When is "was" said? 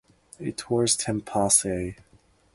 0.71-0.95